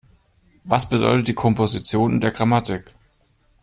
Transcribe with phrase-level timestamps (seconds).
[0.63, 2.95] Was bedeutet die Komposition in der Grammatik?